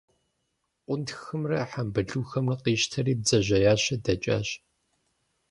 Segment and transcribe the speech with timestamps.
[0.85, 4.49] Къунтхымрэ хьэмбылухэмрэ къищтэри, бдзэжьеящэ дэкӏащ.